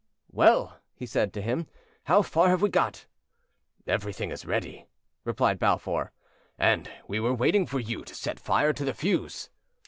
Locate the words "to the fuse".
8.73-9.51